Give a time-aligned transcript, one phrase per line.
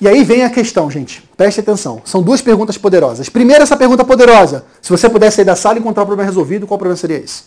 [0.00, 1.22] E aí vem a questão, gente.
[1.36, 2.00] Preste atenção.
[2.04, 3.28] São duas perguntas poderosas.
[3.28, 4.64] Primeiro, essa pergunta poderosa.
[4.80, 7.44] Se você pudesse sair da sala e encontrar o problema resolvido, qual problema seria esse?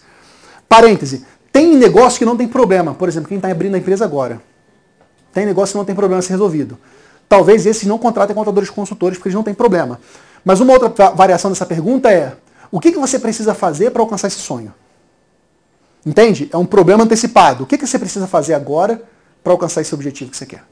[0.68, 1.26] Parêntese.
[1.52, 2.94] Tem negócio que não tem problema.
[2.94, 4.42] Por exemplo, quem está abrindo a empresa agora.
[5.34, 6.78] Tem negócio que não tem problema a ser resolvido.
[7.28, 10.00] Talvez esses não contratem contadores consultores, porque eles não têm problema.
[10.44, 12.34] Mas uma outra variação dessa pergunta é:
[12.70, 14.74] o que, que você precisa fazer para alcançar esse sonho?
[16.06, 16.50] Entende?
[16.52, 17.64] É um problema antecipado.
[17.64, 19.02] O que, que você precisa fazer agora
[19.42, 20.64] para alcançar esse objetivo que você quer?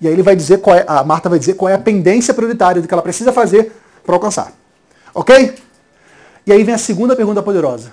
[0.00, 2.34] E aí ele vai dizer qual é, a Marta vai dizer qual é a pendência
[2.34, 3.72] prioritária do que ela precisa fazer
[4.04, 4.52] para alcançar.
[5.14, 5.56] Ok?
[6.46, 7.92] E aí vem a segunda pergunta poderosa.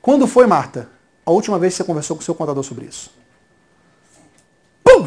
[0.00, 0.88] Quando foi, Marta,
[1.24, 3.10] a última vez que você conversou com o seu contador sobre isso?
[4.82, 5.06] Pum!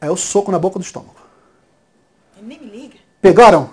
[0.00, 1.16] É o soco na boca do estômago.
[2.36, 2.96] Ele nem me liga.
[3.20, 3.70] Pegaram?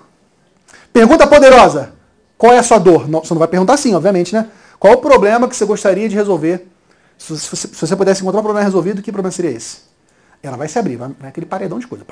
[0.92, 1.94] Pergunta poderosa.
[2.38, 3.08] Qual é a sua dor?
[3.08, 4.50] Não, você não vai perguntar assim, obviamente, né?
[4.80, 6.68] Qual o problema que você gostaria de resolver?
[7.18, 9.89] Se, se, se você pudesse encontrar um problema resolvido, que problema seria esse?
[10.42, 12.06] Ela vai se abrir, vai, vai aquele paredão de coisa.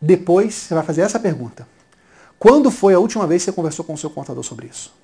[0.00, 1.66] Depois você vai fazer essa pergunta.
[2.38, 4.94] Quando foi a última vez que você conversou com o seu contador sobre isso?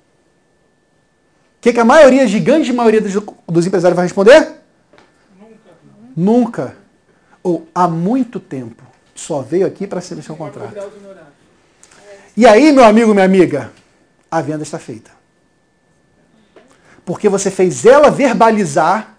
[1.57, 3.13] O que, que a maioria, a gigante maioria dos,
[3.47, 4.61] dos empresários vai responder?
[5.37, 5.57] Nunca.
[6.15, 6.77] Nunca.
[7.43, 8.83] Ou há muito tempo.
[9.13, 10.73] Só veio aqui para ser seu contrato.
[12.37, 13.71] E aí, meu amigo, minha amiga,
[14.29, 15.11] a venda está feita.
[17.03, 19.14] Porque você fez ela verbalizar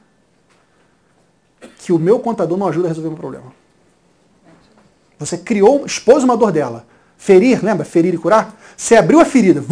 [1.86, 3.52] que o meu contador não ajuda a resolver o meu problema.
[5.20, 6.84] Você criou, expôs uma dor dela.
[7.16, 7.84] Ferir, lembra?
[7.84, 8.60] Ferir e curar?
[8.76, 9.64] Você abriu a ferida.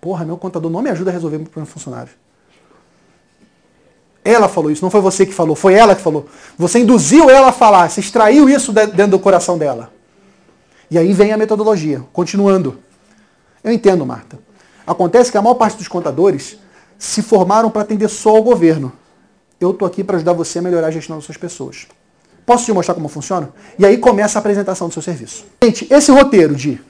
[0.00, 2.10] Porra, meu contador não me ajuda a resolver o meu problema funcionário.
[4.24, 6.26] Ela falou isso, não foi você que falou, foi ela que falou.
[6.56, 9.92] Você induziu ela a falar, você extraiu isso dentro do coração dela.
[10.90, 12.78] E aí vem a metodologia, continuando.
[13.62, 14.38] Eu entendo, Marta.
[14.86, 16.56] Acontece que a maior parte dos contadores
[16.98, 18.90] se formaram para atender só o governo
[19.60, 21.86] eu estou aqui para ajudar você a melhorar a gestão das suas pessoas.
[22.46, 23.50] Posso te mostrar como funciona?
[23.78, 25.44] E aí começa a apresentação do seu serviço.
[25.62, 26.80] Gente, esse roteiro de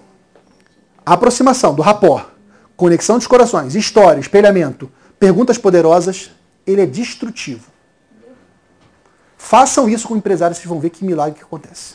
[1.05, 2.27] aproximação do rapport,
[2.77, 6.31] conexão dos corações, história, espelhamento, perguntas poderosas,
[6.67, 7.65] ele é destrutivo.
[9.37, 11.95] Façam isso com empresários, vocês vão ver que milagre que acontece.